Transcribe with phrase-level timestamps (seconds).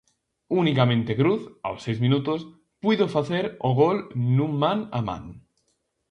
[0.61, 2.39] Unicamente Cruz, aos seis minutos,
[2.83, 3.97] puido facer o gol
[4.35, 5.23] nun man a man.